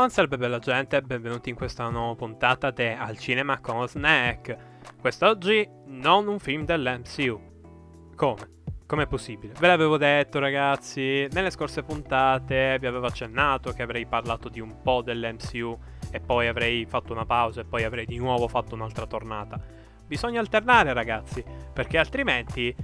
Buon 0.00 0.12
salve 0.12 0.38
bella 0.38 0.58
gente, 0.58 1.02
benvenuti 1.02 1.50
in 1.50 1.54
questa 1.54 1.90
nuova 1.90 2.14
puntata 2.14 2.70
di 2.70 2.86
Al 2.86 3.18
Cinema 3.18 3.60
con 3.60 3.86
Snack. 3.86 4.56
Quest'oggi 4.98 5.68
non 5.88 6.26
un 6.26 6.38
film 6.38 6.64
dell'MCU. 6.64 8.08
Come? 8.16 8.62
Com'è 8.86 9.06
possibile? 9.06 9.52
Ve 9.60 9.66
l'avevo 9.66 9.98
detto 9.98 10.38
ragazzi, 10.38 11.28
nelle 11.32 11.50
scorse 11.50 11.82
puntate 11.82 12.78
vi 12.80 12.86
avevo 12.86 13.08
accennato 13.08 13.72
che 13.72 13.82
avrei 13.82 14.06
parlato 14.06 14.48
di 14.48 14.58
un 14.58 14.80
po' 14.80 15.02
dell'MCU 15.02 15.78
e 16.10 16.18
poi 16.18 16.48
avrei 16.48 16.86
fatto 16.86 17.12
una 17.12 17.26
pausa 17.26 17.60
e 17.60 17.64
poi 17.66 17.84
avrei 17.84 18.06
di 18.06 18.16
nuovo 18.16 18.48
fatto 18.48 18.74
un'altra 18.74 19.06
tornata. 19.06 19.60
Bisogna 20.06 20.40
alternare 20.40 20.94
ragazzi, 20.94 21.44
perché 21.74 21.98
altrimenti 21.98 22.74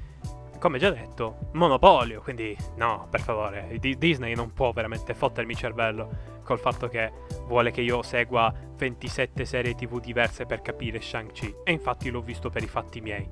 come 0.59 0.79
già 0.79 0.91
detto, 0.91 1.51
monopolio, 1.53 2.21
quindi 2.21 2.57
no, 2.77 3.07
per 3.11 3.21
favore, 3.21 3.75
Disney 3.79 4.35
non 4.35 4.53
può 4.53 4.73
veramente 4.73 5.15
fottermi 5.15 5.53
il 5.53 5.59
cervello 5.59 6.35
col 6.47 6.61
fatto 6.61 6.89
che 6.89 7.13
vuole 7.47 7.73
che 7.73 7.83
io 7.83 8.03
segua 8.03 8.55
27 8.77 9.45
serie 9.45 9.75
tv 9.75 10.01
diverse 10.01 10.47
per 10.47 10.63
capire 10.63 11.01
Shang-Chi, 11.01 11.57
e 11.65 11.73
infatti 11.73 12.09
l'ho 12.09 12.23
visto 12.23 12.49
per 12.49 12.63
i 12.63 12.69
fatti 12.69 13.01
miei. 13.01 13.29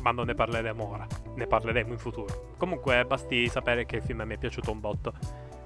Ma 0.00 0.12
non 0.12 0.26
ne 0.26 0.34
parleremo 0.34 0.88
ora, 0.88 1.06
ne 1.34 1.46
parleremo 1.46 1.92
in 1.92 1.98
futuro. 1.98 2.54
Comunque 2.56 3.04
basti 3.04 3.48
sapere 3.48 3.84
che 3.84 3.96
il 3.96 4.02
film 4.02 4.22
mi 4.22 4.34
è 4.34 4.38
piaciuto 4.38 4.70
un 4.70 4.80
botto, 4.80 5.12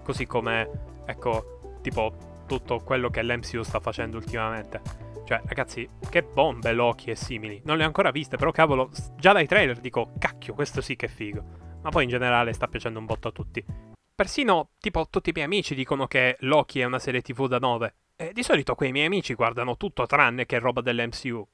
così 0.03 0.27
come, 0.27 0.69
ecco, 1.05 1.79
tipo 1.83 2.35
tutto 2.47 2.79
quello 2.79 3.11
che 3.11 3.23
l'MCU 3.23 3.63
sta 3.63 3.79
facendo 3.79 4.17
ultimamente. 4.17 4.81
Cioè, 5.25 5.43
ragazzi, 5.47 5.89
che 6.09 6.23
bombe 6.23 6.73
Loki 6.73 7.11
e 7.11 7.17
simili. 7.17 7.61
Non 7.65 7.77
le 7.77 7.83
ho 7.83 7.87
ancora 7.87 8.11
viste, 8.11 8.37
però 8.37 8.53
cavolo, 8.53 8.91
già 9.17 9.33
dai 9.33 9.47
trailer 9.47 9.79
dico, 9.79 10.13
cacchio, 10.19 10.55
questo 10.55 10.81
sì 10.81 10.97
che 10.97 11.07
è 11.07 11.09
figo. 11.09 11.43
Ma 11.83 11.91
poi 11.91 12.05
in 12.05 12.10
generale 12.10 12.53
sta 12.53 12.69
piacendo 12.69 12.99
un 12.99 13.07
botto 13.07 13.29
a 13.29 13.33
tutti. 13.33 13.95
Persino, 14.17 14.71
tipo, 14.81 15.09
tutti 15.11 15.29
i 15.29 15.33
miei 15.35 15.45
amici 15.45 15.75
dicono 15.75 16.07
che 16.07 16.39
Loki 16.41 16.81
è 16.81 16.85
una 16.85 16.99
serie 16.99 17.21
TV 17.21 17.49
da 17.49 17.59
9. 17.59 17.95
E 18.17 18.33
di 18.33 18.43
solito 18.43 18.75
quei 18.75 18.91
miei 18.91 19.05
amici 19.05 19.35
guardano 19.35 19.77
tutto 19.77 20.07
tranne 20.07 20.47
che 20.47 20.59
roba 20.59 20.81
dell'MCU. 20.81 21.47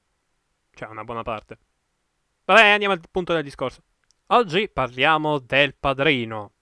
Cioè, 0.70 0.88
una 0.88 1.02
buona 1.02 1.24
parte. 1.24 1.58
Vabbè, 2.44 2.68
andiamo 2.68 2.94
al 2.94 3.02
punto 3.10 3.32
del 3.32 3.42
discorso. 3.42 3.82
Oggi 4.26 4.68
parliamo 4.68 5.40
del 5.40 5.74
padrino. 5.74 6.52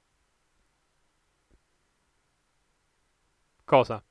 Cosa? 3.65 4.03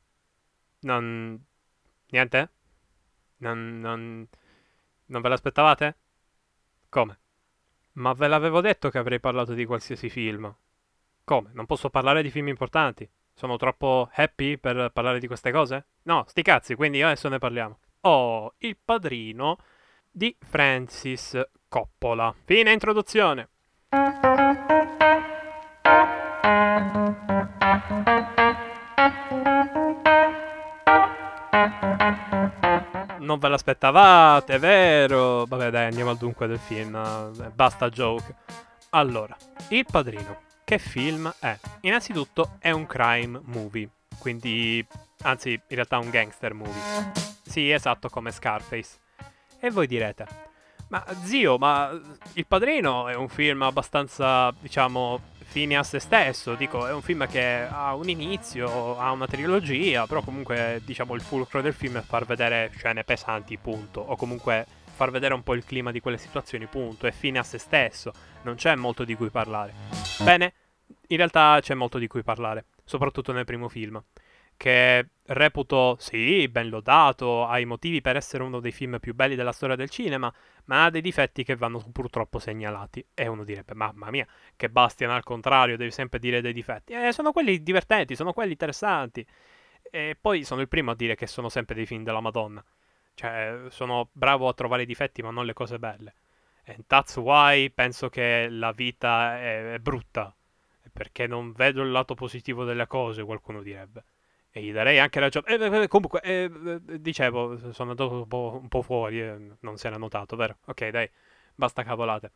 Non... 0.82 1.44
Niente? 2.10 2.52
Non, 3.38 3.80
non, 3.80 4.28
non 5.06 5.22
ve 5.22 5.28
l'aspettavate? 5.28 5.98
Come? 6.88 7.20
Ma 7.94 8.14
ve 8.14 8.28
l'avevo 8.28 8.62
detto 8.62 8.92
che 8.92 9.00
avrei 9.00 9.20
parlato 9.20 9.54
di 9.54 9.66
qualsiasi 9.66 10.08
film. 10.10 10.56
Come? 11.30 11.52
Non 11.53 11.67
posso 11.67 11.91
parlare 11.91 12.23
di 12.23 12.31
film 12.31 12.47
importanti? 12.47 13.08
Sono 13.35 13.55
troppo 13.55 14.09
happy 14.11 14.58
per 14.58 14.89
parlare 14.91 15.19
di 15.19 15.27
queste 15.27 15.52
cose? 15.52 15.89
No, 16.05 16.23
sti 16.25 16.41
cazzi, 16.41 16.73
quindi 16.73 17.03
adesso 17.03 17.30
ne 17.30 17.38
parliamo. 17.38 17.77
Oh, 18.02 18.55
Il 18.58 18.75
padrino 18.83 19.58
di 20.09 20.36
Francis 20.39 21.39
Coppola. 21.67 22.33
Fine 22.45 22.71
introduzione. 22.71 23.49
non 33.19 33.38
ve 33.38 33.47
l'aspettavate, 33.49 34.58
vero? 34.58 35.45
Vabbè, 35.45 35.69
dai, 35.69 35.86
andiamo 35.86 36.09
al 36.09 36.17
dunque 36.17 36.47
del 36.47 36.58
film. 36.58 36.99
Basta 37.53 37.88
joke. 37.89 38.33
Allora, 38.89 39.38
Il 39.67 39.86
Padrino. 39.86 40.47
Che 40.70 40.78
film 40.78 41.34
è? 41.39 41.58
Innanzitutto 41.81 42.58
è 42.59 42.70
un 42.70 42.86
crime 42.86 43.42
movie, 43.45 43.89
quindi, 44.20 44.86
anzi, 45.23 45.54
in 45.54 45.61
realtà 45.67 45.98
un 45.98 46.11
gangster 46.11 46.54
movie. 46.54 47.11
Sì, 47.42 47.71
esatto, 47.71 48.08
come 48.08 48.32
Scarface. 48.32 48.99
E 49.60 49.71
voi 49.71 49.88
direte, 49.88 50.27
ma 50.89 51.04
zio, 51.23 51.58
ma 51.58 51.89
Il 52.33 52.45
Padrino 52.45 53.08
è 53.08 53.16
un 53.16 53.30
film 53.30 53.64
abbastanza, 53.64 54.54
diciamo, 54.60 55.20
fine 55.39 55.76
a 55.76 55.82
se 55.82 55.98
stesso. 55.98 56.54
Dico, 56.54 56.86
è 56.86 56.93
un 56.93 57.02
film 57.02 57.27
che 57.27 57.67
ha 57.67 57.95
un 57.95 58.08
inizio, 58.08 58.99
ha 58.99 59.11
una 59.11 59.26
trilogia, 59.26 60.05
però 60.05 60.22
comunque 60.22 60.83
diciamo 60.86 61.16
il 61.16 61.22
fulcro 61.22 61.61
del 61.61 61.73
film 61.73 61.98
è 61.98 62.04
far 62.04 62.26
vedere 62.26 62.70
scene 62.76 63.04
pesanti, 63.04 63.58
punto. 63.58 64.02
O 64.02 64.16
comunque 64.16 64.67
far 64.93 65.10
vedere 65.10 65.33
un 65.33 65.42
po' 65.42 65.55
il 65.55 65.66
clima 65.66 65.92
di 65.92 65.99
quelle 65.99 66.20
situazioni, 66.20 66.67
punto. 66.67 67.08
È 67.08 67.11
fine 67.11 67.39
a 67.39 67.43
se 67.43 67.58
stesso, 67.58 68.11
non 68.43 68.54
c'è 68.54 68.76
molto 68.76 69.04
di 69.04 69.16
cui 69.16 69.32
parlare. 69.32 69.73
Bene, 70.22 70.54
in 71.08 71.17
realtà 71.17 71.60
c'è 71.61 71.73
molto 71.73 71.98
di 71.98 72.08
cui 72.08 72.23
parlare, 72.23 72.66
soprattutto 72.83 73.32
nel 73.32 73.45
primo 73.45 73.70
film 73.70 74.02
che 74.60 75.08
reputo, 75.27 75.95
sì, 76.00 76.50
ben 76.50 76.67
lodato, 76.67 77.45
ha 77.45 77.60
i 77.60 77.66
motivi 77.66 78.02
per 78.02 78.17
essere 78.17 78.44
uno 78.44 78.60
dei 78.60 78.73
film 78.73 78.99
più 78.99 79.16
belli 79.16 79.36
della 79.36 79.54
storia 79.54 79.78
del 79.78 79.89
cinema, 79.89 80.32
ma 80.66 80.83
ha 80.83 80.89
dei 80.89 80.99
difetti 80.99 81.45
che 81.45 81.55
vanno 81.55 81.82
purtroppo 81.94 82.39
segnalati. 82.39 83.05
E 83.14 83.28
uno 83.28 83.45
direbbe, 83.45 83.73
mamma 83.73 84.10
mia, 84.11 84.28
che 84.58 84.70
Bastian 84.70 85.11
al 85.11 85.23
contrario, 85.23 85.78
devi 85.78 85.92
sempre 85.92 86.20
dire 86.20 86.42
dei 86.42 86.52
difetti. 86.52 86.92
Eh, 86.92 87.14
sono 87.14 87.32
quelli 87.32 87.64
divertenti, 87.64 88.17
sono 88.17 88.33
quelli 88.33 88.52
interessanti. 88.52 89.26
E 89.82 90.17
poi 90.20 90.44
sono 90.44 90.60
il 90.60 90.67
primo 90.67 90.92
a 90.92 90.95
dire 90.95 91.16
che 91.16 91.26
sono 91.26 91.48
sempre 91.48 91.76
dei 91.76 91.86
film 91.86 92.04
della 92.04 92.20
Madonna. 92.20 92.61
Cioè, 93.14 93.67
sono 93.70 94.10
bravo 94.11 94.49
a 94.49 94.54
trovare 94.54 94.82
i 94.82 94.86
difetti, 94.86 95.22
ma 95.22 95.32
non 95.32 95.45
le 95.45 95.54
cose 95.54 95.80
belle. 95.80 96.16
And 96.66 96.83
that's 96.86 97.16
why 97.16 97.70
penso 97.72 98.10
che 98.10 98.49
la 98.49 98.73
vita 98.73 99.39
è, 99.39 99.73
è 99.76 99.80
brutta. 99.80 100.36
Perché 100.92 101.27
non 101.27 101.52
vedo 101.52 101.82
il 101.82 101.92
lato 101.92 102.14
positivo 102.16 102.64
delle 102.64 102.88
cose, 102.88 103.23
qualcuno 103.23 103.61
direbbe. 103.61 104.04
E 104.52 104.61
gli 104.61 104.72
darei 104.72 105.00
anche 105.00 105.20
ragione. 105.20 105.48
Eh, 105.48 105.88
comunque, 105.88 106.22
eh, 106.22 106.50
eh, 106.66 107.00
dicevo, 107.00 107.72
sono 107.72 107.92
andato 107.92 108.11
un 108.11 108.27
po', 108.27 108.60
un 108.61 108.67
po 108.67 108.82
fuori, 108.82 109.22
eh, 109.22 109.55
non 109.60 109.78
si 109.78 109.88
era 109.88 109.98
notato, 109.98 110.36
vero? 110.36 110.58
Ok, 110.66 110.89
dai, 110.89 111.10
basta 111.54 111.83
cavolate. 111.83 112.32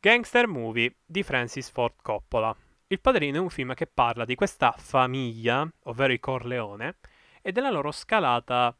Gangster 0.00 0.48
Movie 0.48 0.96
di 1.04 1.22
Francis 1.22 1.70
Ford 1.70 1.94
Coppola. 2.02 2.56
Il 2.88 3.00
Padrino 3.00 3.36
è 3.36 3.40
un 3.40 3.50
film 3.50 3.72
che 3.74 3.86
parla 3.86 4.24
di 4.24 4.34
questa 4.34 4.74
famiglia, 4.76 5.66
ovvero 5.84 6.12
i 6.12 6.18
Corleone, 6.20 6.96
e 7.40 7.52
della 7.52 7.70
loro 7.70 7.90
scalata 7.90 8.76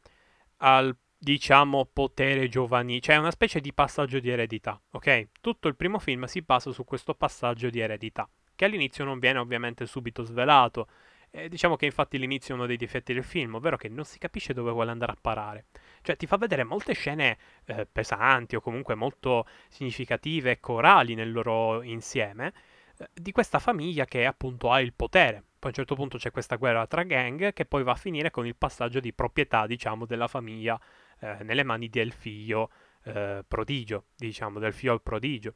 al, 0.59 0.95
diciamo, 1.17 1.89
potere 1.93 2.49
giovanile. 2.49 3.01
Cioè, 3.01 3.17
una 3.17 3.31
specie 3.31 3.61
di 3.61 3.73
passaggio 3.73 4.19
di 4.19 4.31
eredità, 4.31 4.81
ok? 4.91 5.29
Tutto 5.41 5.69
il 5.69 5.77
primo 5.77 5.99
film 5.99 6.25
si 6.25 6.43
basa 6.43 6.73
su 6.73 6.85
questo 6.85 7.15
passaggio 7.15 7.71
di 7.71 7.81
eredità, 7.81 8.29
che 8.55 8.65
all'inizio 8.65 9.05
non 9.05 9.19
viene 9.19 9.39
ovviamente 9.39 9.87
subito 9.87 10.23
svelato 10.25 10.89
eh, 11.35 11.49
diciamo 11.49 11.77
che 11.77 11.87
infatti 11.87 12.19
l'inizio 12.19 12.55
è 12.55 12.57
uno 12.59 12.67
dei 12.67 12.77
difetti 12.77 13.15
del 13.15 13.25
film, 13.25 13.55
ovvero 13.55 13.77
che 13.77 13.89
non 13.89 14.05
si 14.05 14.19
capisce 14.19 14.53
dove 14.53 14.71
vuole 14.71 14.91
andare 14.91 15.13
a 15.13 15.17
parare. 15.19 15.65
Cioè 16.03 16.17
ti 16.17 16.27
fa 16.27 16.37
vedere 16.37 16.63
molte 16.63 16.93
scene 16.93 17.39
eh, 17.65 17.87
pesanti 17.91 18.55
o 18.55 18.61
comunque 18.61 18.95
molto 18.95 19.47
significative 19.69 20.53
e 20.53 20.61
corali 20.61 21.15
nel 21.15 21.33
loro 21.33 21.83
insieme 21.83 22.53
eh, 22.99 23.09
di 23.15 23.33
questa 23.33 23.59
famiglia 23.59 24.05
che 24.05 24.27
appunto 24.27 24.71
ha 24.71 24.81
il 24.81 24.93
potere. 24.93 25.43
Poi 25.59 25.63
a 25.63 25.69
un 25.69 25.73
certo 25.73 25.95
punto 25.95 26.19
c'è 26.19 26.31
questa 26.31 26.57
guerra 26.57 26.87
tra 26.87 27.03
gang 27.03 27.53
che 27.55 27.65
poi 27.65 27.83
va 27.83 27.93
a 27.93 27.97
finire 27.97 28.31
con 28.31 28.47
il 28.47 28.57
passaggio 28.57 29.01
di 29.01 29.13
proprietà, 29.15 29.67
diciamo, 29.67 30.05
della 30.07 30.29
famiglia 30.29 30.79
eh, 31.21 31.39
nelle 31.45 31.63
mani 31.65 31.89
del 31.89 32.13
figlio 32.13 32.71
eh, 33.05 33.43
prodigio, 33.47 34.07
diciamo, 34.17 34.59
del 34.59 34.75
figlio 34.75 34.99
prodigio. 34.99 35.55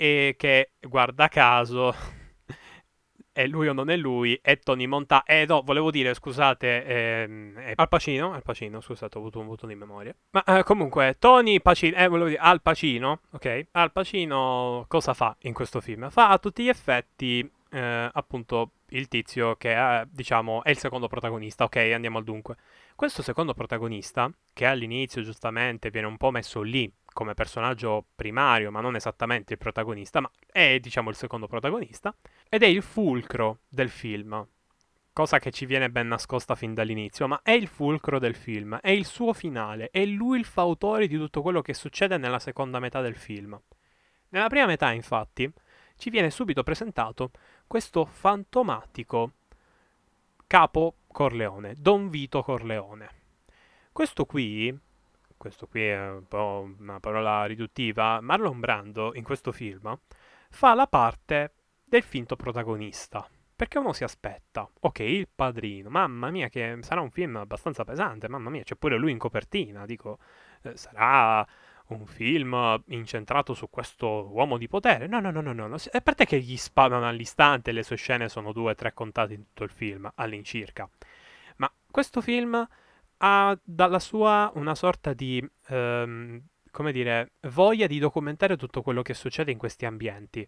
E 0.00 0.36
che, 0.38 0.74
guarda 0.80 1.26
caso, 1.26 1.92
è 3.32 3.46
lui 3.48 3.66
o 3.66 3.72
non 3.72 3.90
è 3.90 3.96
lui, 3.96 4.38
è 4.40 4.56
Tony 4.60 4.86
Montana. 4.86 5.24
Eh 5.24 5.44
no, 5.44 5.62
volevo 5.62 5.90
dire, 5.90 6.14
scusate, 6.14 6.84
ehm, 6.84 7.58
è 7.58 7.72
Al 7.74 7.88
Pacino, 7.88 8.32
Al 8.32 8.44
Pacino, 8.44 8.80
scusate, 8.80 9.18
ho 9.18 9.20
avuto 9.20 9.40
un 9.40 9.48
voto 9.48 9.66
di 9.66 9.74
memoria. 9.74 10.14
Ma 10.30 10.44
eh, 10.44 10.62
comunque, 10.62 11.16
Tony 11.18 11.60
Pacino, 11.60 11.96
eh, 11.96 12.06
volevo 12.06 12.28
dire, 12.28 12.40
Al 12.40 12.62
Pacino, 12.62 13.22
ok? 13.32 13.66
Al 13.72 13.90
Pacino 13.90 14.84
cosa 14.86 15.14
fa 15.14 15.36
in 15.40 15.52
questo 15.52 15.80
film? 15.80 16.08
Fa 16.10 16.28
a 16.28 16.38
tutti 16.38 16.62
gli 16.62 16.68
effetti, 16.68 17.50
eh, 17.70 18.10
appunto, 18.12 18.70
il 18.90 19.08
tizio 19.08 19.56
che 19.56 19.74
è, 19.74 20.06
diciamo, 20.08 20.62
è 20.62 20.70
il 20.70 20.78
secondo 20.78 21.08
protagonista, 21.08 21.64
ok? 21.64 21.76
Andiamo 21.76 22.18
al 22.18 22.24
dunque. 22.24 22.54
Questo 22.94 23.22
secondo 23.22 23.52
protagonista, 23.52 24.30
che 24.52 24.64
all'inizio 24.64 25.22
giustamente 25.22 25.90
viene 25.90 26.06
un 26.06 26.16
po' 26.16 26.30
messo 26.30 26.62
lì 26.62 26.88
come 27.18 27.34
personaggio 27.34 28.04
primario, 28.14 28.70
ma 28.70 28.80
non 28.80 28.94
esattamente 28.94 29.54
il 29.54 29.58
protagonista, 29.58 30.20
ma 30.20 30.30
è 30.46 30.78
diciamo 30.78 31.10
il 31.10 31.16
secondo 31.16 31.48
protagonista, 31.48 32.14
ed 32.48 32.62
è 32.62 32.66
il 32.66 32.80
fulcro 32.80 33.62
del 33.68 33.88
film. 33.88 34.46
Cosa 35.12 35.40
che 35.40 35.50
ci 35.50 35.66
viene 35.66 35.90
ben 35.90 36.06
nascosta 36.06 36.54
fin 36.54 36.74
dall'inizio, 36.74 37.26
ma 37.26 37.40
è 37.42 37.50
il 37.50 37.66
fulcro 37.66 38.20
del 38.20 38.36
film, 38.36 38.78
è 38.80 38.90
il 38.90 39.04
suo 39.04 39.32
finale, 39.32 39.88
è 39.90 40.04
lui 40.04 40.38
il 40.38 40.44
fautore 40.44 41.08
di 41.08 41.16
tutto 41.16 41.42
quello 41.42 41.60
che 41.60 41.74
succede 41.74 42.18
nella 42.18 42.38
seconda 42.38 42.78
metà 42.78 43.00
del 43.00 43.16
film. 43.16 43.60
Nella 44.28 44.46
prima 44.46 44.66
metà, 44.66 44.92
infatti, 44.92 45.52
ci 45.96 46.10
viene 46.10 46.30
subito 46.30 46.62
presentato 46.62 47.32
questo 47.66 48.04
fantomatico 48.04 49.32
capo 50.46 50.98
Corleone, 51.08 51.74
Don 51.76 52.10
Vito 52.10 52.44
Corleone. 52.44 53.10
Questo 53.90 54.24
qui 54.24 54.72
questo 55.38 55.66
qui 55.66 55.86
è 55.86 56.10
un 56.10 56.26
po' 56.28 56.68
una 56.78 57.00
parola 57.00 57.46
riduttiva, 57.46 58.20
Marlon 58.20 58.60
Brando 58.60 59.14
in 59.14 59.24
questo 59.24 59.52
film 59.52 59.98
fa 60.50 60.74
la 60.74 60.86
parte 60.86 61.52
del 61.84 62.02
finto 62.02 62.36
protagonista. 62.36 63.26
Perché 63.56 63.78
uno 63.78 63.92
si 63.92 64.04
aspetta, 64.04 64.68
ok, 64.80 65.00
il 65.00 65.28
padrino, 65.34 65.90
mamma 65.90 66.30
mia, 66.30 66.48
che 66.48 66.78
sarà 66.82 67.00
un 67.00 67.10
film 67.10 67.36
abbastanza 67.36 67.82
pesante, 67.84 68.28
mamma 68.28 68.50
mia, 68.50 68.62
c'è 68.62 68.76
pure 68.76 68.96
lui 68.96 69.10
in 69.10 69.18
copertina, 69.18 69.84
dico, 69.84 70.18
eh, 70.62 70.76
sarà 70.76 71.44
un 71.88 72.06
film 72.06 72.80
incentrato 72.88 73.54
su 73.54 73.68
questo 73.68 74.28
uomo 74.30 74.58
di 74.58 74.68
potere. 74.68 75.08
No, 75.08 75.18
no, 75.18 75.30
no, 75.30 75.40
no, 75.40 75.52
no. 75.52 75.74
A 75.74 76.00
parte 76.00 76.24
che 76.24 76.38
gli 76.38 76.56
spadano 76.56 77.08
all'istante 77.08 77.72
le 77.72 77.82
sue 77.82 77.96
scene 77.96 78.28
sono 78.28 78.52
due 78.52 78.74
tre 78.74 78.92
contate 78.92 79.34
in 79.34 79.44
tutto 79.46 79.64
il 79.64 79.70
film, 79.70 80.08
all'incirca. 80.14 80.88
Ma 81.56 81.72
questo 81.90 82.20
film 82.20 82.64
ha 83.18 83.58
dalla 83.62 83.98
sua 83.98 84.50
una 84.54 84.74
sorta 84.74 85.12
di, 85.12 85.44
ehm, 85.68 86.42
come 86.70 86.92
dire, 86.92 87.32
voglia 87.50 87.86
di 87.86 87.98
documentare 87.98 88.56
tutto 88.56 88.82
quello 88.82 89.02
che 89.02 89.14
succede 89.14 89.50
in 89.50 89.58
questi 89.58 89.86
ambienti. 89.86 90.46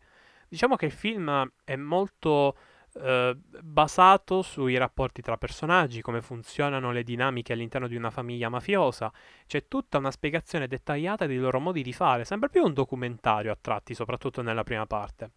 Diciamo 0.48 0.76
che 0.76 0.86
il 0.86 0.92
film 0.92 1.50
è 1.64 1.76
molto 1.76 2.56
eh, 2.94 3.36
basato 3.62 4.42
sui 4.42 4.76
rapporti 4.76 5.22
tra 5.22 5.36
personaggi, 5.36 6.00
come 6.00 6.22
funzionano 6.22 6.90
le 6.90 7.04
dinamiche 7.04 7.52
all'interno 7.52 7.86
di 7.86 7.96
una 7.96 8.10
famiglia 8.10 8.48
mafiosa. 8.48 9.12
C'è 9.46 9.68
tutta 9.68 9.98
una 9.98 10.10
spiegazione 10.10 10.66
dettagliata 10.66 11.26
dei 11.26 11.36
loro 11.38 11.60
modi 11.60 11.82
di 11.82 11.92
fare, 11.92 12.24
sembra 12.24 12.48
più 12.48 12.64
un 12.64 12.72
documentario 12.72 13.52
a 13.52 13.58
tratti, 13.60 13.94
soprattutto 13.94 14.42
nella 14.42 14.64
prima 14.64 14.86
parte. 14.86 15.32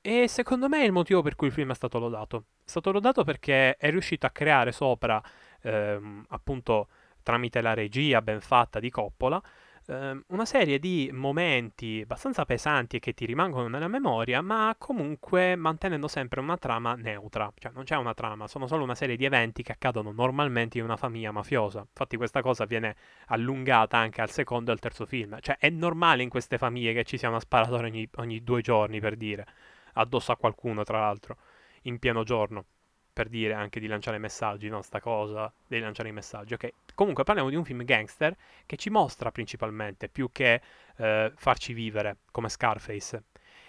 E 0.00 0.26
secondo 0.26 0.68
me 0.68 0.80
è 0.80 0.84
il 0.84 0.90
motivo 0.90 1.22
per 1.22 1.36
cui 1.36 1.46
il 1.46 1.52
film 1.52 1.70
è 1.70 1.74
stato 1.74 2.00
lodato. 2.00 2.46
È 2.64 2.68
stato 2.68 2.90
lodato 2.90 3.22
perché 3.22 3.76
è 3.76 3.90
riuscito 3.90 4.26
a 4.26 4.30
creare 4.30 4.72
sopra, 4.72 5.22
ehm, 5.62 6.24
appunto, 6.28 6.88
tramite 7.22 7.60
la 7.60 7.74
regia 7.74 8.20
ben 8.22 8.40
fatta 8.40 8.80
di 8.80 8.90
Coppola, 8.90 9.40
ehm, 9.86 10.24
una 10.28 10.44
serie 10.44 10.78
di 10.78 11.10
momenti 11.12 12.00
abbastanza 12.02 12.44
pesanti 12.44 12.96
e 12.96 12.98
che 13.00 13.12
ti 13.14 13.24
rimangono 13.26 13.68
nella 13.68 13.88
memoria, 13.88 14.40
ma 14.42 14.74
comunque 14.78 15.56
mantenendo 15.56 16.08
sempre 16.08 16.40
una 16.40 16.56
trama 16.56 16.94
neutra. 16.94 17.52
Cioè 17.56 17.72
non 17.72 17.84
c'è 17.84 17.96
una 17.96 18.14
trama, 18.14 18.46
sono 18.46 18.66
solo 18.66 18.84
una 18.84 18.94
serie 18.94 19.16
di 19.16 19.24
eventi 19.24 19.62
che 19.62 19.72
accadono 19.72 20.12
normalmente 20.12 20.78
in 20.78 20.84
una 20.84 20.96
famiglia 20.96 21.32
mafiosa. 21.32 21.80
Infatti 21.80 22.16
questa 22.16 22.42
cosa 22.42 22.64
viene 22.64 22.96
allungata 23.26 23.96
anche 23.98 24.20
al 24.20 24.30
secondo 24.30 24.70
e 24.70 24.74
al 24.74 24.80
terzo 24.80 25.06
film. 25.06 25.38
Cioè 25.40 25.56
è 25.58 25.70
normale 25.70 26.22
in 26.22 26.28
queste 26.28 26.58
famiglie 26.58 26.92
che 26.92 27.04
ci 27.04 27.18
sia 27.18 27.28
una 27.28 27.40
sparatoria 27.40 27.86
ogni, 27.88 28.08
ogni 28.16 28.42
due 28.42 28.60
giorni, 28.62 29.00
per 29.00 29.16
dire, 29.16 29.46
addosso 29.94 30.32
a 30.32 30.36
qualcuno, 30.36 30.82
tra 30.84 31.00
l'altro, 31.00 31.36
in 31.82 31.98
pieno 31.98 32.22
giorno 32.24 32.64
per 33.12 33.28
dire 33.28 33.52
anche 33.52 33.78
di 33.78 33.86
lanciare 33.86 34.18
messaggi, 34.18 34.68
no? 34.68 34.80
Sta 34.82 35.00
cosa, 35.00 35.52
devi 35.66 35.82
lanciare 35.82 36.08
i 36.08 36.12
messaggi, 36.12 36.54
ok? 36.54 36.72
Comunque 36.94 37.24
parliamo 37.24 37.50
di 37.50 37.56
un 37.56 37.64
film 37.64 37.84
gangster 37.84 38.34
che 38.64 38.76
ci 38.76 38.90
mostra 38.90 39.30
principalmente, 39.30 40.08
più 40.08 40.30
che 40.32 40.60
eh, 40.96 41.32
farci 41.36 41.72
vivere, 41.72 42.18
come 42.30 42.48
Scarface. 42.48 43.24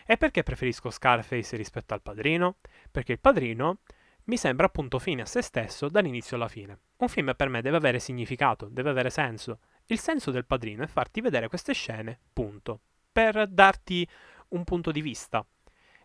E 0.06 0.18
perché 0.18 0.44
preferisco 0.44 0.90
Scarface 0.90 1.56
rispetto 1.56 1.94
al 1.94 2.02
Padrino? 2.02 2.58
Perché 2.92 3.14
il 3.14 3.20
Padrino 3.20 3.80
mi 4.26 4.38
sembra 4.38 4.68
appunto 4.68 5.00
fine 5.00 5.24
a 5.24 5.26
se 5.26 5.42
stesso 5.42 5.90
dall'inizio 5.90 6.38
alla 6.38 6.48
fine. 6.48 6.78
Un 6.98 7.10
film 7.10 7.34
per 7.36 7.50
me 7.50 7.62
deve 7.62 7.78
avere 7.78 8.00
significato, 8.00 8.68
deve 8.70 8.90
avere 8.90 9.10
senso. 9.10 9.60
Il 9.88 10.00
senso 10.00 10.32
del 10.32 10.46
Padrino 10.46 10.84
è 10.84 10.88
farti 10.88 11.20
vedere 11.20 11.50
queste 11.50 11.74
scene, 11.74 12.18
punto. 12.32 12.80
Per 13.12 13.48
darti 13.48 14.08
un 14.50 14.64
punto 14.64 14.92
di 14.92 15.02
vista. 15.02 15.46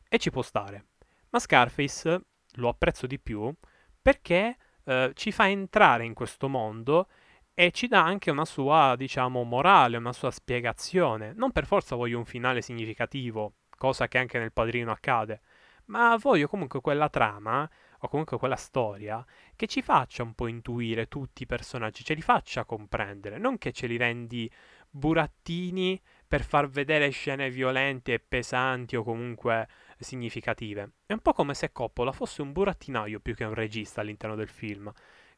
E 0.09 0.19
ci 0.19 0.31
può 0.31 0.43
stare. 0.43 0.87
Ma 1.31 1.39
Scarface 1.39 2.21
lo 2.59 2.69
apprezzo 2.69 3.07
di 3.07 3.19
più 3.19 3.53
perché 4.01 4.57
eh, 4.85 5.13
ci 5.15 5.33
fa 5.33 5.49
entrare 5.49 6.05
in 6.05 6.15
questo 6.15 6.49
mondo 6.49 7.09
e 7.55 7.73
ci 7.73 7.89
dà 7.89 8.05
anche 8.05 8.31
una 8.31 8.45
sua, 8.45 8.95
diciamo, 8.97 9.43
morale, 9.43 9.97
una 9.97 10.13
sua 10.13 10.31
spiegazione. 10.31 11.33
Non 11.35 11.51
per 11.51 11.67
forza 11.67 11.97
voglio 11.97 12.19
un 12.19 12.25
finale 12.25 12.63
significativo, 12.63 13.55
cosa 13.77 14.07
che 14.07 14.19
anche 14.19 14.39
nel 14.39 14.53
Padrino 14.53 14.93
accade, 14.93 15.41
ma 15.87 16.17
voglio 16.17 16.47
comunque 16.47 16.81
quella 16.81 17.09
trama 17.09 17.69
o 18.01 18.09
comunque 18.09 18.39
quella 18.39 18.57
storia 18.57 19.25
che 19.57 19.67
ci 19.67 19.83
faccia 19.83 20.23
un 20.23 20.35
po' 20.35 20.47
intuire 20.47 21.09
tutti 21.09 21.43
i 21.43 21.47
personaggi, 21.47 22.05
ce 22.05 22.15
li 22.15 22.21
faccia 22.23 22.65
comprendere, 22.65 23.39
non 23.39 23.59
che 23.59 23.73
ce 23.73 23.89
li 23.89 23.97
rendi 23.97 24.51
burattini 24.91 26.01
per 26.27 26.45
far 26.45 26.69
vedere 26.69 27.11
scene 27.11 27.51
violente 27.51 28.15
e 28.15 28.21
pesanti 28.21 28.97
o 28.97 29.03
comunque 29.03 29.69
significative. 29.99 30.93
È 31.07 31.13
un 31.13 31.21
po' 31.21 31.33
come 31.33 31.55
se 31.55 31.73
Coppola 31.73 32.13
fosse 32.13 32.43
un 32.43 32.53
burattinaio 32.53 33.21
più 33.21 33.35
che 33.35 33.45
un 33.45 33.55
regista 33.55 34.01
all'interno 34.01 34.37
del 34.37 34.49
film, 34.49 34.93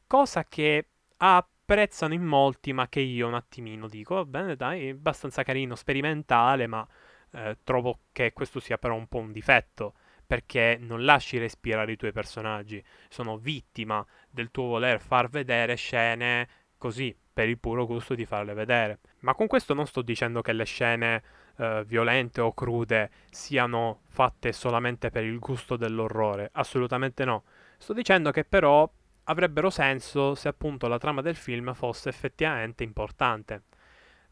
cosa 0.07 0.45
che 0.45 0.87
apprezzano 1.17 2.13
in 2.13 2.23
molti, 2.23 2.73
ma 2.73 2.87
che 2.89 2.99
io 2.99 3.27
un 3.27 3.33
attimino 3.35 3.87
dico, 3.87 4.15
va 4.15 4.25
bene, 4.25 4.55
dai, 4.55 4.87
è 4.87 4.91
abbastanza 4.91 5.43
carino, 5.43 5.75
sperimentale, 5.75 6.67
ma 6.67 6.87
eh, 7.31 7.57
trovo 7.63 8.01
che 8.11 8.33
questo 8.33 8.59
sia 8.59 8.77
però 8.77 8.95
un 8.95 9.07
po' 9.07 9.19
un 9.19 9.31
difetto, 9.31 9.93
perché 10.25 10.77
non 10.79 11.03
lasci 11.03 11.37
respirare 11.37 11.91
i 11.91 11.97
tuoi 11.97 12.11
personaggi, 12.11 12.83
sono 13.09 13.37
vittima 13.37 14.05
del 14.29 14.49
tuo 14.51 14.65
voler 14.65 15.01
far 15.01 15.29
vedere 15.29 15.75
scene 15.75 16.47
così, 16.77 17.15
per 17.33 17.47
il 17.47 17.59
puro 17.59 17.85
gusto 17.85 18.15
di 18.15 18.25
farle 18.25 18.53
vedere. 18.53 18.99
Ma 19.19 19.33
con 19.33 19.47
questo 19.47 19.73
non 19.73 19.87
sto 19.87 20.01
dicendo 20.01 20.41
che 20.41 20.53
le 20.53 20.65
scene 20.65 21.23
eh, 21.61 21.83
violente 21.85 22.41
o 22.41 22.53
crude 22.53 23.11
siano 23.29 24.01
fatte 24.07 24.51
solamente 24.51 25.11
per 25.11 25.23
il 25.23 25.37
gusto 25.37 25.75
dell'orrore, 25.75 26.49
assolutamente 26.53 27.23
no. 27.23 27.43
Sto 27.77 27.93
dicendo 27.93 28.31
che 28.31 28.43
però 28.43 28.91
avrebbero 29.25 29.69
senso 29.69 30.33
se 30.33 30.47
appunto 30.47 30.87
la 30.87 30.97
trama 30.97 31.21
del 31.21 31.35
film 31.35 31.73
fosse 31.75 32.09
effettivamente 32.09 32.83
importante. 32.83 33.65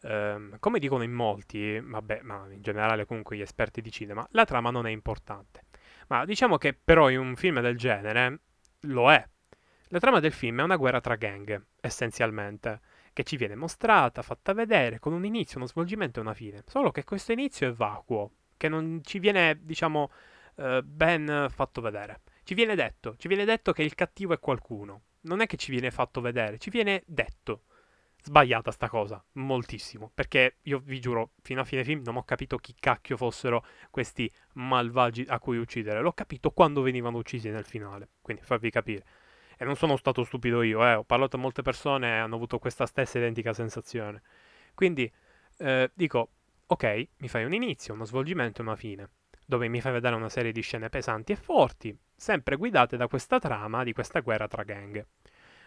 Um, 0.02 0.58
come 0.60 0.80
dicono 0.80 1.04
in 1.04 1.12
molti, 1.12 1.80
vabbè, 1.80 2.22
ma 2.24 2.48
in 2.50 2.62
generale 2.62 3.06
comunque 3.06 3.36
gli 3.36 3.42
esperti 3.42 3.82
di 3.82 3.92
cinema, 3.92 4.26
la 4.32 4.46
trama 4.46 4.72
non 4.72 4.88
è 4.88 4.90
importante. 4.90 5.66
Ma 6.08 6.26
diciamo 6.26 6.58
che 6.58 6.74
però 6.74 7.10
in 7.10 7.20
un 7.20 7.36
film 7.36 7.60
del 7.62 7.78
genere 7.78 8.40
lo 8.82 9.12
è. 9.12 9.24
La 9.90 10.00
trama 10.00 10.20
del 10.20 10.32
film 10.32 10.62
è 10.62 10.64
una 10.64 10.78
guerra 10.78 11.00
tra 11.00 11.16
gang, 11.16 11.64
essenzialmente 11.80 12.80
che 13.14 13.24
ci 13.24 13.38
viene 13.38 13.56
mostrata, 13.56 14.22
fatta 14.22 14.54
vedere, 14.54 15.00
con 15.00 15.14
un 15.14 15.26
inizio, 15.26 15.58
uno 15.58 15.68
svolgimento 15.68 16.20
e 16.20 16.22
una 16.22 16.34
fine. 16.34 16.64
Solo 16.66 16.92
che 16.92 17.04
questo 17.04 17.32
inizio 17.32 17.68
è 17.68 17.72
vacuo, 17.72 18.32
che 18.58 18.70
non 18.70 19.02
ci 19.04 19.20
viene, 19.20 19.60
diciamo, 19.62 20.12
eh, 20.56 20.82
ben 20.84 21.48
fatto 21.50 21.82
vedere. 21.82 22.22
Ci 22.44 22.54
viene 22.54 22.76
detto, 22.76 23.16
ci 23.18 23.28
viene 23.28 23.46
detto 23.46 23.72
che 23.72 23.84
il 23.84 23.96
cattivo 23.96 24.34
è 24.34 24.40
qualcuno. 24.40 25.04
Non 25.22 25.42
è 25.42 25.48
che 25.48 25.58
ci 25.58 25.72
viene 25.72 25.92
fatto 25.92 26.22
vedere, 26.22 26.58
ci 26.58 26.70
viene 26.70 27.04
detto. 27.06 27.64
Sbagliata 28.22 28.72
sta 28.72 28.90
cosa, 28.90 29.24
moltissimo, 29.34 30.12
perché 30.14 30.58
io 30.64 30.80
vi 30.80 31.00
giuro, 31.00 31.32
fino 31.42 31.62
a 31.62 31.64
fine 31.64 31.86
film 31.86 32.02
non 32.04 32.18
ho 32.18 32.24
capito 32.24 32.58
chi 32.58 32.76
cacchio 32.78 33.16
fossero 33.16 33.66
questi 33.90 34.30
malvagi 34.56 35.26
a 35.28 35.40
cui 35.40 35.58
uccidere. 35.58 36.02
L'ho 36.02 36.12
capito 36.12 36.52
quando 36.52 36.82
venivano 36.82 37.18
uccisi 37.18 37.50
nel 37.50 37.64
finale, 37.64 38.10
quindi 38.22 38.44
farvi 38.44 38.70
capire. 38.70 39.06
E 39.62 39.66
non 39.66 39.76
sono 39.76 39.98
stato 39.98 40.24
stupido 40.24 40.62
io, 40.62 40.86
eh. 40.88 40.94
ho 40.94 41.04
parlato 41.04 41.36
a 41.36 41.40
molte 41.40 41.62
persone 41.62 42.08
e 42.08 42.18
hanno 42.18 42.36
avuto 42.36 42.60
questa 42.60 42.86
stessa 42.86 43.18
identica 43.18 43.52
sensazione. 43.52 44.22
Quindi 44.74 45.12
eh, 45.58 45.92
dico, 45.94 46.30
ok, 46.66 47.08
mi 47.18 47.28
fai 47.28 47.44
un 47.44 47.54
inizio, 47.54 47.94
uno 47.94 48.06
svolgimento 48.06 48.62
e 48.62 48.64
una 48.64 48.78
fine, 48.78 49.10
dove 49.46 49.68
mi 49.68 49.82
fai 49.82 49.92
vedere 49.92 50.16
una 50.16 50.30
serie 50.30 50.54
di 50.54 50.62
scene 50.62 50.88
pesanti 50.88 51.34
e 51.34 51.36
forti, 51.36 51.94
sempre 52.16 52.56
guidate 52.56 52.96
da 52.96 53.10
questa 53.10 53.38
trama 53.38 53.84
di 53.84 53.92
questa 53.92 54.22
guerra 54.22 54.48
tra 54.48 54.64
gang. 54.64 55.06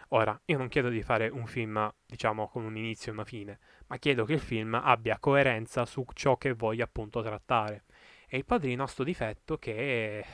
Ora, 0.08 0.40
io 0.46 0.56
non 0.56 0.68
chiedo 0.68 0.88
di 0.88 1.02
fare 1.02 1.28
un 1.28 1.46
film, 1.46 1.92
diciamo, 2.06 2.48
con 2.48 2.64
un 2.64 2.76
inizio 2.78 3.12
e 3.12 3.14
una 3.14 3.24
fine, 3.24 3.58
ma 3.88 3.98
chiedo 3.98 4.24
che 4.24 4.32
il 4.32 4.40
film 4.40 4.74
abbia 4.74 5.18
coerenza 5.18 5.84
su 5.84 6.02
ciò 6.14 6.38
che 6.38 6.54
voglio 6.54 6.84
appunto 6.84 7.20
trattare. 7.20 7.84
E 8.26 8.38
il 8.38 8.46
padrino 8.46 8.84
ha 8.84 8.86
sto 8.86 9.04
difetto 9.04 9.58
che, 9.58 10.24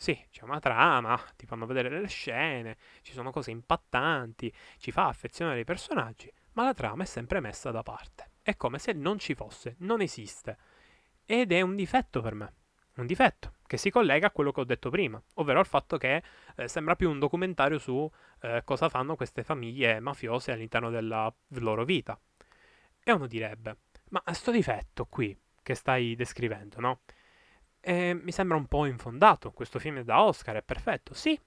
sì, 0.00 0.18
c'è 0.30 0.44
una 0.44 0.60
trama, 0.60 1.22
ti 1.36 1.44
fanno 1.44 1.66
vedere 1.66 1.90
le 1.90 2.08
scene, 2.08 2.78
ci 3.02 3.12
sono 3.12 3.30
cose 3.30 3.50
impattanti, 3.50 4.50
ci 4.78 4.92
fa 4.92 5.08
affezionare 5.08 5.60
i 5.60 5.64
personaggi, 5.64 6.32
ma 6.52 6.64
la 6.64 6.72
trama 6.72 7.02
è 7.02 7.06
sempre 7.06 7.38
messa 7.38 7.70
da 7.70 7.82
parte. 7.82 8.30
È 8.40 8.56
come 8.56 8.78
se 8.78 8.94
non 8.94 9.18
ci 9.18 9.34
fosse, 9.34 9.74
non 9.80 10.00
esiste. 10.00 10.56
Ed 11.26 11.52
è 11.52 11.60
un 11.60 11.76
difetto 11.76 12.22
per 12.22 12.32
me. 12.32 12.54
Un 12.94 13.04
difetto 13.04 13.56
che 13.66 13.76
si 13.76 13.90
collega 13.90 14.28
a 14.28 14.30
quello 14.30 14.52
che 14.52 14.60
ho 14.60 14.64
detto 14.64 14.88
prima, 14.88 15.22
ovvero 15.34 15.58
al 15.58 15.66
fatto 15.66 15.98
che 15.98 16.22
eh, 16.56 16.66
sembra 16.66 16.96
più 16.96 17.10
un 17.10 17.18
documentario 17.18 17.76
su 17.76 18.10
eh, 18.40 18.62
cosa 18.64 18.88
fanno 18.88 19.16
queste 19.16 19.44
famiglie 19.44 20.00
mafiose 20.00 20.50
all'interno 20.50 20.88
della 20.88 21.30
loro 21.48 21.84
vita. 21.84 22.18
E 23.04 23.12
uno 23.12 23.26
direbbe, 23.26 23.76
ma 24.08 24.22
sto 24.32 24.50
difetto 24.50 25.04
qui 25.04 25.38
che 25.62 25.74
stai 25.74 26.16
descrivendo, 26.16 26.80
no? 26.80 27.00
E 27.80 28.14
mi 28.14 28.30
sembra 28.30 28.56
un 28.56 28.66
po' 28.66 28.86
infondato. 28.86 29.52
Questo 29.52 29.78
film 29.78 30.02
da 30.02 30.22
Oscar, 30.22 30.56
è 30.56 30.62
perfetto. 30.62 31.14
Sì, 31.14 31.38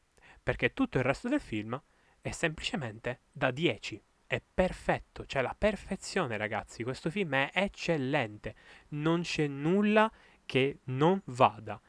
perché 0.42 0.74
tutto 0.74 0.98
il 0.98 1.04
resto 1.04 1.30
del 1.30 1.40
film 1.40 1.80
è 2.22 2.32
semplicemente 2.32 3.22
da 3.32 3.52
10. 3.52 4.02
È 4.26 4.42
perfetto, 4.54 5.26
c'è 5.26 5.42
la 5.42 5.56
perfezione, 5.56 6.38
ragazzi. 6.38 6.84
Questo 6.84 7.12
film 7.12 7.36
è 7.36 7.52
eccellente. 7.54 8.56
Non 8.90 9.22
c'è 9.22 9.48
nulla 9.48 10.12
che 10.46 10.80
non 10.86 11.22
vada. 11.26 11.80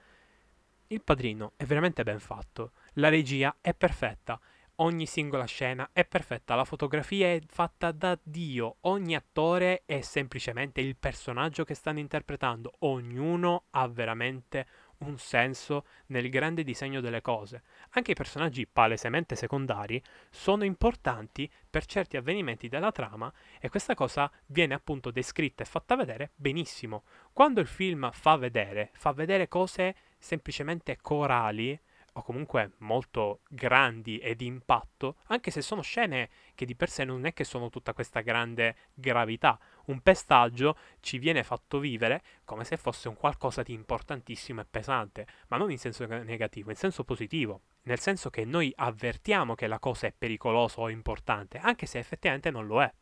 Il 0.89 1.01
padrino 1.03 1.53
è 1.57 1.65
veramente 1.65 2.03
ben 2.03 2.21
fatto. 2.21 2.73
La 2.95 3.09
regia 3.09 3.57
è 3.61 3.75
perfetta 3.75 4.39
ogni 4.77 5.07
singola 5.07 5.45
scena 5.45 5.91
è 5.93 6.05
perfetta, 6.05 6.55
la 6.55 6.65
fotografia 6.65 7.29
è 7.29 7.41
fatta 7.47 7.93
da 7.93 8.19
Dio, 8.23 8.77
ogni 8.83 9.15
attore 9.15 9.83
è 9.87 10.01
semplicemente 10.01 10.81
il 10.81 10.97
personaggio 10.97 11.65
che 11.65 11.75
stanno 11.75 12.01
interpretando, 12.01 12.73
ognuno 12.81 13.65
ha 13.71 13.87
veramente 13.89 14.67
un 14.99 15.19
senso 15.19 15.87
nel 16.07 16.31
grande 16.31 16.63
disegno 16.63 17.01
delle 17.01 17.21
cose. 17.21 17.63
Anche 17.91 18.13
i 18.13 18.15
personaggi 18.15 18.67
palesemente 18.67 19.37
secondari 19.37 20.03
sono 20.31 20.65
importanti 20.65 21.51
per 21.69 21.85
certi 21.85 22.17
avvenimenti 22.17 22.69
della 22.69 22.93
trama 22.93 23.33
e 23.61 23.69
questa 23.69 23.95
cosa 23.95 24.31
viene 24.47 24.75
appunto 24.75 25.11
descritta 25.11 25.63
e 25.63 25.67
fatta 25.67 25.97
vedere 25.97 26.31
benissimo. 26.35 27.05
Quando 27.33 27.61
il 27.61 27.67
film 27.67 28.11
fa 28.13 28.37
vedere, 28.37 28.91
fa 28.95 29.13
vedere 29.13 29.49
cose 29.49 29.95
semplicemente 30.19 30.97
corali, 31.01 31.79
o 32.17 32.23
comunque 32.23 32.73
molto 32.79 33.41
grandi 33.49 34.19
e 34.19 34.37
di 34.37 34.47
impatto, 34.47 35.17
anche 35.27 35.51
se 35.51 35.63
sono 35.63 35.83
scene 35.83 36.31
che 36.55 36.65
di 36.65 36.77
per 36.77 36.89
sé 36.89 37.05
non 37.05 37.27
è 37.27 37.33
che 37.33 37.43
sono 37.43 37.71
tutta 37.71 37.93
questa 37.93 38.21
grande 38.21 38.77
gravità. 38.95 39.59
Un 39.87 40.01
pestaggio 40.01 40.77
ci 41.01 41.19
viene 41.19 41.43
fatto 41.43 41.79
vivere 41.79 42.23
come 42.45 42.65
se 42.65 42.77
fosse 42.77 43.09
un 43.09 43.17
qualcosa 43.17 43.63
di 43.63 43.73
importantissimo 43.73 44.61
e 44.61 44.67
pesante, 44.69 45.27
ma 45.49 45.57
non 45.57 45.71
in 45.73 45.79
senso 45.79 46.07
negativo, 46.07 46.71
in 46.71 46.77
senso 46.77 47.03
positivo, 47.03 47.63
nel 47.83 47.99
senso 47.99 48.31
che 48.31 48.45
noi 48.45 48.73
avvertiamo 48.77 49.55
che 49.55 49.67
la 49.67 49.81
cosa 49.81 50.07
è 50.07 50.15
pericolosa 50.17 50.81
o 50.81 50.91
importante, 50.91 51.59
anche 51.59 51.87
se 51.87 51.99
effettivamente 51.99 52.51
non 52.51 52.67
lo 52.67 52.81
è. 52.81 52.93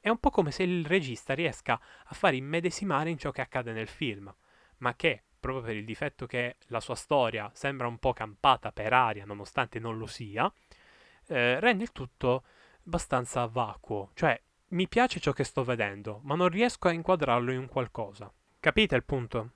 È 0.00 0.08
un 0.08 0.18
po' 0.18 0.30
come 0.30 0.52
se 0.52 0.62
il 0.62 0.86
regista 0.86 1.34
riesca 1.34 1.74
a 1.74 2.14
far 2.14 2.32
immedesimare 2.32 3.10
in 3.10 3.18
ciò 3.18 3.30
che 3.30 3.42
accade 3.42 3.72
nel 3.72 3.88
film, 3.88 4.34
ma 4.78 4.94
che 4.94 5.24
proprio 5.38 5.62
per 5.62 5.76
il 5.76 5.84
difetto 5.84 6.26
che 6.26 6.56
la 6.68 6.80
sua 6.80 6.94
storia 6.94 7.50
sembra 7.54 7.86
un 7.86 7.98
po' 7.98 8.12
campata 8.12 8.72
per 8.72 8.92
aria, 8.92 9.24
nonostante 9.24 9.78
non 9.78 9.98
lo 9.98 10.06
sia, 10.06 10.50
eh, 11.26 11.60
rende 11.60 11.84
il 11.84 11.92
tutto 11.92 12.44
abbastanza 12.86 13.46
vacuo. 13.46 14.10
Cioè, 14.14 14.40
mi 14.68 14.88
piace 14.88 15.20
ciò 15.20 15.32
che 15.32 15.44
sto 15.44 15.64
vedendo, 15.64 16.20
ma 16.24 16.34
non 16.34 16.48
riesco 16.48 16.88
a 16.88 16.92
inquadrarlo 16.92 17.52
in 17.52 17.68
qualcosa. 17.68 18.32
Capite 18.60 18.96
il 18.96 19.04
punto? 19.04 19.50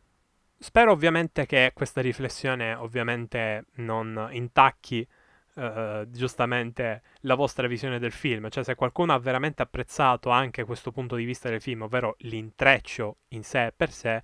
Spero 0.58 0.92
ovviamente 0.92 1.44
che 1.44 1.72
questa 1.74 2.00
riflessione 2.00 2.74
ovviamente 2.74 3.66
non 3.76 4.28
intacchi 4.32 5.06
Uh, 5.54 6.10
giustamente 6.10 7.02
la 7.24 7.34
vostra 7.34 7.66
visione 7.66 7.98
del 7.98 8.10
film. 8.10 8.48
Cioè, 8.48 8.64
se 8.64 8.74
qualcuno 8.74 9.12
ha 9.12 9.18
veramente 9.18 9.60
apprezzato 9.60 10.30
anche 10.30 10.64
questo 10.64 10.92
punto 10.92 11.14
di 11.14 11.26
vista 11.26 11.50
del 11.50 11.60
film, 11.60 11.82
ovvero 11.82 12.14
l'intreccio 12.20 13.18
in 13.28 13.44
sé 13.44 13.70
per 13.76 13.90
sé, 13.92 14.22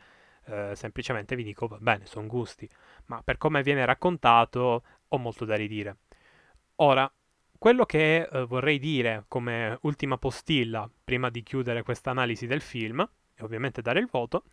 eh, 0.49 0.73
semplicemente 0.75 1.37
vi 1.37 1.45
dico, 1.45 1.67
va 1.67 1.79
bene, 1.81 2.07
sono 2.07 2.27
gusti, 2.27 2.69
ma 3.07 3.23
per 3.23 3.39
come 3.39 3.63
viene 3.63 3.85
raccontato 3.85 4.83
ho 5.09 5.19
molto 5.19 5.45
da 5.45 5.55
ridire. 5.57 5.97
Ora, 6.77 7.11
quello 7.59 7.85
che 7.85 8.23
eh, 8.23 8.45
vorrei 8.47 8.79
dire 8.79 9.25
come 9.29 9.79
ultima 9.83 10.17
postilla, 10.17 10.89
prima 11.05 11.29
di 11.31 11.43
chiudere 11.43 11.83
questa 11.83 12.11
analisi 12.11 12.47
del 12.47 12.61
film, 12.61 13.01
e 13.35 13.43
ovviamente 13.45 13.83
dare 13.83 14.01
il 14.01 14.09
voto, 14.11 14.45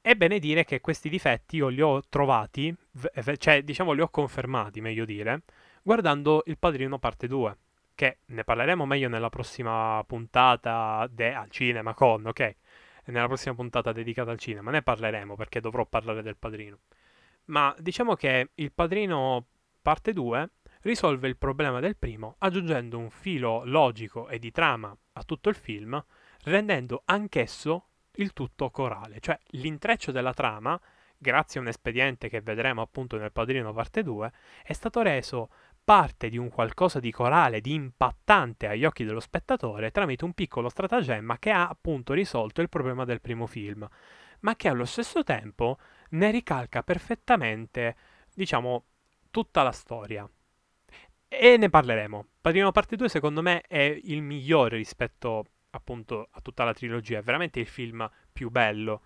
è 0.00 0.14
bene 0.16 0.38
dire 0.40 0.64
che 0.64 0.80
questi 0.80 1.08
difetti 1.08 1.56
io 1.56 1.68
li 1.68 1.80
ho 1.80 2.02
trovati, 2.08 2.74
cioè 3.36 3.62
diciamo 3.62 3.92
li 3.92 4.00
ho 4.00 4.08
confermati, 4.08 4.80
meglio 4.80 5.04
dire, 5.04 5.42
guardando 5.82 6.42
Il 6.46 6.58
Padrino 6.58 6.98
parte 6.98 7.28
2, 7.28 7.56
che 7.94 8.18
ne 8.26 8.42
parleremo 8.42 8.84
meglio 8.84 9.08
nella 9.08 9.28
prossima 9.28 10.02
puntata 10.04 11.06
de- 11.08 11.34
al 11.34 11.50
cinema 11.50 11.94
con, 11.94 12.26
ok? 12.26 12.56
Nella 13.06 13.26
prossima 13.26 13.54
puntata 13.54 13.92
dedicata 13.92 14.30
al 14.30 14.38
cinema. 14.38 14.70
Ne 14.70 14.82
parleremo 14.82 15.34
perché 15.34 15.60
dovrò 15.60 15.86
parlare 15.86 16.22
del 16.22 16.36
padrino. 16.36 16.80
Ma 17.46 17.74
diciamo 17.78 18.14
che 18.14 18.50
il 18.54 18.72
padrino 18.72 19.46
parte 19.80 20.12
2 20.12 20.50
risolve 20.82 21.28
il 21.28 21.36
problema 21.36 21.80
del 21.80 21.96
primo 21.96 22.36
aggiungendo 22.38 22.98
un 22.98 23.10
filo 23.10 23.62
logico 23.64 24.28
e 24.28 24.38
di 24.38 24.50
trama 24.50 24.96
a 25.14 25.22
tutto 25.24 25.48
il 25.48 25.54
film, 25.54 26.02
rendendo 26.44 27.02
anch'esso 27.04 27.88
il 28.16 28.32
tutto 28.32 28.70
corale, 28.70 29.20
cioè 29.20 29.38
l'intreccio 29.50 30.12
della 30.12 30.34
trama, 30.34 30.78
grazie 31.16 31.60
a 31.60 31.62
un 31.62 31.68
espediente 31.68 32.28
che 32.28 32.40
vedremo 32.40 32.82
appunto 32.82 33.16
nel 33.16 33.32
Padrino 33.32 33.72
parte 33.72 34.02
2, 34.02 34.32
è 34.64 34.72
stato 34.72 35.02
reso 35.02 35.50
parte 35.84 36.28
di 36.28 36.38
un 36.38 36.48
qualcosa 36.48 37.00
di 37.00 37.10
corale, 37.10 37.60
di 37.60 37.74
impattante 37.74 38.66
agli 38.68 38.84
occhi 38.84 39.04
dello 39.04 39.20
spettatore 39.20 39.90
tramite 39.90 40.24
un 40.24 40.32
piccolo 40.32 40.68
stratagemma 40.68 41.38
che 41.38 41.50
ha 41.50 41.68
appunto 41.68 42.12
risolto 42.12 42.60
il 42.60 42.68
problema 42.68 43.04
del 43.04 43.20
primo 43.20 43.46
film, 43.46 43.86
ma 44.40 44.56
che 44.56 44.68
allo 44.68 44.84
stesso 44.84 45.22
tempo 45.24 45.78
ne 46.10 46.30
ricalca 46.30 46.82
perfettamente, 46.82 47.96
diciamo, 48.34 48.84
tutta 49.30 49.62
la 49.62 49.72
storia. 49.72 50.28
E 51.28 51.56
ne 51.56 51.70
parleremo. 51.70 52.26
Padrino 52.40 52.72
parte 52.72 52.96
2 52.96 53.08
secondo 53.08 53.40
me 53.42 53.62
è 53.62 53.98
il 54.04 54.22
migliore 54.22 54.76
rispetto 54.76 55.46
appunto 55.70 56.28
a 56.30 56.40
tutta 56.40 56.64
la 56.64 56.74
trilogia, 56.74 57.18
è 57.18 57.22
veramente 57.22 57.60
il 57.60 57.66
film 57.66 58.08
più 58.32 58.50
bello. 58.50 59.02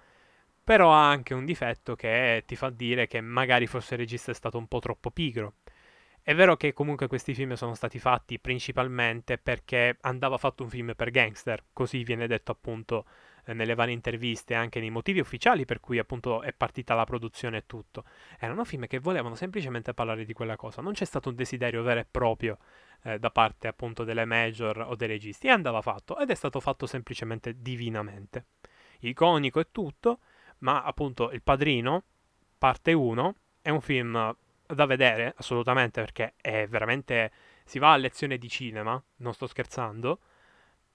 Però 0.64 0.92
ha 0.92 1.08
anche 1.08 1.32
un 1.32 1.44
difetto 1.44 1.94
che 1.94 2.42
ti 2.44 2.56
fa 2.56 2.70
dire 2.70 3.06
che 3.06 3.20
magari 3.20 3.68
forse 3.68 3.94
il 3.94 4.00
regista 4.00 4.32
è 4.32 4.34
stato 4.34 4.58
un 4.58 4.66
po' 4.66 4.80
troppo 4.80 5.12
pigro. 5.12 5.54
È 6.28 6.34
vero 6.34 6.56
che 6.56 6.72
comunque 6.72 7.06
questi 7.06 7.34
film 7.34 7.52
sono 7.52 7.74
stati 7.74 8.00
fatti 8.00 8.40
principalmente 8.40 9.38
perché 9.38 9.96
andava 10.00 10.38
fatto 10.38 10.64
un 10.64 10.68
film 10.68 10.92
per 10.96 11.12
gangster, 11.12 11.66
così 11.72 12.02
viene 12.02 12.26
detto 12.26 12.50
appunto 12.50 13.04
eh, 13.44 13.54
nelle 13.54 13.76
varie 13.76 13.94
interviste, 13.94 14.52
anche 14.56 14.80
nei 14.80 14.90
motivi 14.90 15.20
ufficiali 15.20 15.64
per 15.64 15.78
cui 15.78 16.00
appunto 16.00 16.42
è 16.42 16.52
partita 16.52 16.94
la 16.94 17.04
produzione 17.04 17.58
e 17.58 17.66
tutto. 17.66 18.02
Erano 18.40 18.64
film 18.64 18.88
che 18.88 18.98
volevano 18.98 19.36
semplicemente 19.36 19.94
parlare 19.94 20.24
di 20.24 20.32
quella 20.32 20.56
cosa, 20.56 20.82
non 20.82 20.94
c'è 20.94 21.04
stato 21.04 21.28
un 21.28 21.36
desiderio 21.36 21.84
vero 21.84 22.00
e 22.00 22.06
proprio 22.10 22.58
eh, 23.04 23.20
da 23.20 23.30
parte 23.30 23.68
appunto 23.68 24.02
delle 24.02 24.24
major 24.24 24.80
o 24.80 24.96
dei 24.96 25.06
registi, 25.06 25.46
e 25.46 25.50
andava 25.50 25.80
fatto 25.80 26.18
ed 26.18 26.28
è 26.28 26.34
stato 26.34 26.58
fatto 26.58 26.86
semplicemente 26.86 27.54
divinamente. 27.62 28.46
Iconico 29.02 29.60
e 29.60 29.68
tutto, 29.70 30.18
ma 30.58 30.82
appunto 30.82 31.30
Il 31.30 31.42
Padrino, 31.42 32.02
parte 32.58 32.92
1, 32.92 33.34
è 33.62 33.70
un 33.70 33.80
film 33.80 34.34
da 34.72 34.86
vedere, 34.86 35.34
assolutamente, 35.36 36.00
perché 36.00 36.34
è 36.40 36.66
veramente... 36.68 37.30
si 37.64 37.78
va 37.78 37.92
a 37.92 37.96
lezione 37.96 38.38
di 38.38 38.48
cinema, 38.48 39.02
non 39.16 39.34
sto 39.34 39.46
scherzando, 39.46 40.20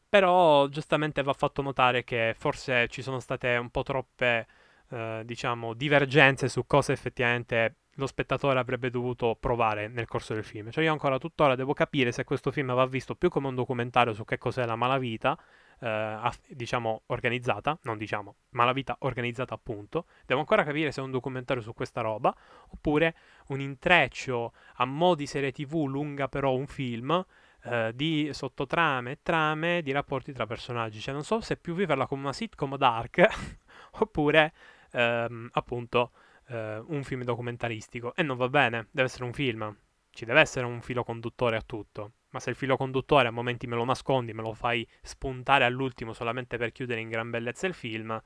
però 0.09 0.67
giustamente 0.67 1.23
va 1.23 1.33
fatto 1.33 1.61
notare 1.61 2.03
che 2.03 2.35
forse 2.37 2.87
ci 2.89 3.01
sono 3.01 3.19
state 3.19 3.55
un 3.55 3.69
po' 3.69 3.83
troppe, 3.83 4.47
eh, 4.89 5.21
diciamo, 5.25 5.73
divergenze 5.73 6.49
su 6.49 6.65
cosa 6.65 6.91
effettivamente 6.91 7.75
lo 7.95 8.07
spettatore 8.07 8.59
avrebbe 8.59 8.89
dovuto 8.89 9.37
provare 9.39 9.87
nel 9.87 10.07
corso 10.07 10.33
del 10.33 10.43
film. 10.43 10.69
Cioè 10.71 10.83
io 10.83 10.91
ancora 10.91 11.17
tuttora 11.17 11.55
devo 11.55 11.73
capire 11.73 12.11
se 12.11 12.23
questo 12.23 12.51
film 12.51 12.73
va 12.73 12.85
visto 12.85 13.15
più 13.15 13.29
come 13.29 13.47
un 13.47 13.55
documentario 13.55 14.13
su 14.13 14.23
che 14.25 14.37
cos'è 14.37 14.65
la 14.65 14.75
malavita, 14.75 15.37
eh, 15.81 16.31
diciamo 16.47 17.03
organizzata, 17.07 17.77
non 17.83 17.97
diciamo, 17.97 18.35
malavita 18.49 18.95
organizzata 18.99 19.53
appunto. 19.53 20.05
Devo 20.25 20.39
ancora 20.39 20.63
capire 20.63 20.91
se 20.91 21.01
è 21.01 21.03
un 21.03 21.11
documentario 21.11 21.61
su 21.61 21.73
questa 21.73 22.01
roba, 22.01 22.33
oppure 22.69 23.15
un 23.47 23.59
intreccio 23.59 24.53
a 24.75 24.85
mo' 24.85 25.15
di 25.15 25.25
serie 25.25 25.51
tv 25.51 25.85
lunga 25.87 26.27
però 26.27 26.53
un 26.53 26.67
film, 26.67 27.25
eh, 27.63 27.91
di 27.95 28.29
sottotrame 28.31 29.11
e 29.11 29.19
trame 29.21 29.81
di 29.81 29.91
rapporti 29.91 30.31
tra 30.33 30.45
personaggi. 30.45 30.99
Cioè 30.99 31.13
non 31.13 31.23
so 31.23 31.41
se 31.41 31.57
più 31.57 31.73
viverla 31.73 32.05
come 32.07 32.21
una 32.23 32.33
sitcom 32.33 32.77
dark, 32.77 33.27
oppure 33.99 34.53
ehm, 34.91 35.49
appunto 35.53 36.11
eh, 36.47 36.81
un 36.85 37.03
film 37.03 37.23
documentaristico. 37.23 38.13
E 38.15 38.23
non 38.23 38.37
va 38.37 38.49
bene, 38.49 38.87
deve 38.91 39.07
essere 39.07 39.23
un 39.25 39.33
film. 39.33 39.75
Ci 40.11 40.25
deve 40.25 40.41
essere 40.41 40.65
un 40.65 40.81
filo 40.81 41.03
conduttore 41.03 41.55
a 41.55 41.61
tutto. 41.61 42.11
Ma 42.31 42.39
se 42.39 42.49
il 42.49 42.55
filo 42.55 42.77
conduttore 42.77 43.27
a 43.27 43.31
momenti 43.31 43.67
me 43.67 43.75
lo 43.75 43.85
nascondi, 43.85 44.33
me 44.33 44.41
lo 44.41 44.53
fai 44.53 44.87
spuntare 45.01 45.65
all'ultimo 45.65 46.13
solamente 46.13 46.57
per 46.57 46.71
chiudere 46.71 47.01
in 47.01 47.09
gran 47.09 47.29
bellezza 47.29 47.67
il 47.67 47.73
film, 47.73 48.21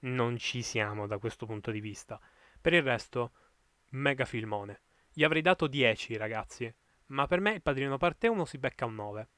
non 0.00 0.36
ci 0.36 0.62
siamo 0.62 1.06
da 1.06 1.18
questo 1.18 1.46
punto 1.46 1.70
di 1.70 1.80
vista. 1.80 2.20
Per 2.60 2.72
il 2.72 2.82
resto, 2.82 3.32
mega 3.90 4.24
filmone. 4.24 4.82
Gli 5.12 5.24
avrei 5.24 5.42
dato 5.42 5.66
10, 5.66 6.16
ragazzi. 6.16 6.72
Ma 7.06 7.26
per 7.26 7.40
me 7.40 7.52
il 7.52 7.62
Padrino 7.62 7.96
parte 7.96 8.28
1 8.28 8.44
si 8.44 8.58
becca 8.58 8.84
un 8.84 8.94
9. 8.94 9.28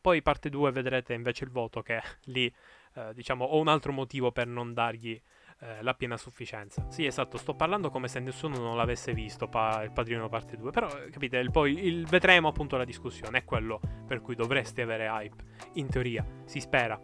Poi 0.00 0.22
parte 0.22 0.50
2 0.50 0.70
vedrete 0.72 1.14
invece 1.14 1.44
il 1.44 1.50
voto 1.50 1.82
che 1.82 2.00
lì, 2.24 2.52
eh, 2.94 3.14
diciamo, 3.14 3.44
ho 3.44 3.58
un 3.58 3.68
altro 3.68 3.92
motivo 3.92 4.30
per 4.32 4.46
non 4.46 4.74
dargli 4.74 5.20
eh, 5.62 5.80
la 5.82 5.94
piena 5.94 6.16
sufficienza. 6.16 6.84
Sì, 6.90 7.06
esatto, 7.06 7.36
sto 7.36 7.54
parlando 7.54 7.88
come 7.88 8.08
se 8.08 8.18
nessuno 8.18 8.58
non 8.58 8.76
l'avesse 8.76 9.14
visto, 9.14 9.46
pa- 9.46 9.84
il 9.84 9.92
Padrino 9.92 10.28
parte 10.28 10.56
2, 10.56 10.72
però 10.72 10.88
capite, 11.08 11.36
il, 11.36 11.52
poi 11.52 11.86
il, 11.86 12.04
vedremo 12.04 12.48
appunto 12.48 12.76
la 12.76 12.84
discussione, 12.84 13.38
è 13.38 13.44
quello 13.44 13.80
per 14.04 14.20
cui 14.20 14.34
dovreste 14.34 14.82
avere 14.82 15.06
hype. 15.06 15.44
In 15.74 15.88
teoria, 15.88 16.26
si 16.46 16.58
spera. 16.58 17.00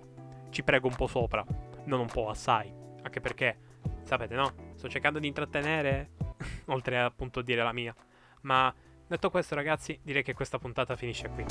Ci 0.51 0.65
prego 0.65 0.89
un 0.89 0.97
po' 0.97 1.07
sopra, 1.07 1.45
non 1.85 2.01
un 2.01 2.09
po' 2.09 2.31
assai, 2.31 2.75
anche 3.03 3.21
perché, 3.21 3.59
sapete 4.03 4.35
no, 4.35 4.53
sto 4.75 4.89
cercando 4.89 5.21
di 5.21 5.29
intrattenere, 5.29 6.11
oltre 6.67 6.99
a 6.99 7.05
appunto 7.05 7.43
dire 7.43 7.63
la 7.63 7.73
mia. 7.73 7.95
Ma 8.41 8.75
detto 9.07 9.31
questo 9.31 9.55
ragazzi, 9.55 10.01
direi 10.03 10.25
che 10.25 10.35
questa 10.35 10.59
puntata 10.59 10.97
finisce 10.97 11.29
qui. 11.29 11.45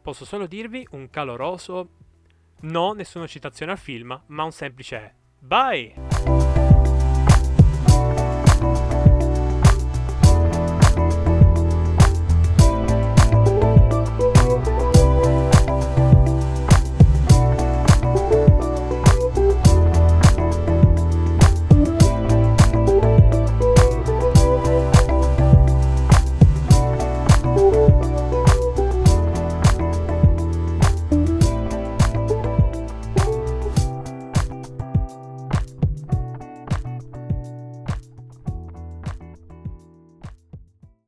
Posso 0.00 0.24
solo 0.24 0.46
dirvi 0.46 0.86
un 0.92 1.10
caloroso... 1.10 2.02
No, 2.60 2.92
nessuna 2.92 3.26
citazione 3.26 3.72
al 3.72 3.78
film, 3.78 4.22
ma 4.26 4.44
un 4.44 4.52
semplice 4.52 5.22
Bye. 5.48 6.43